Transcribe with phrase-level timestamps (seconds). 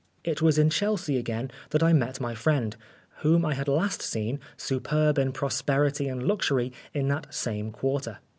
[0.23, 2.75] It was in Chelsea again, that I met my friend,
[3.17, 8.17] whom I had last seen, superb in prosperity and luxury, in that same quarter.